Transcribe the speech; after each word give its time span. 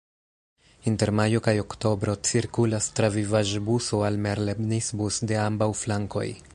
Inter 0.91 1.11
majo 1.19 1.41
kaj 1.47 1.53
oktobro 1.63 2.15
cirkulas 2.29 2.89
travivaĵbuso 3.01 4.03
"Almerlebnisbus" 4.11 5.25
de 5.33 5.43
ambaŭ 5.49 5.75
flankoj. 5.85 6.27